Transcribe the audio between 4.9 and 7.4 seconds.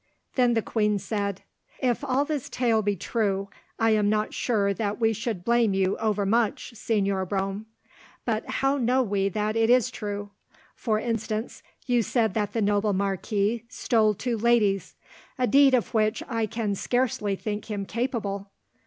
we should blame you over much, Señor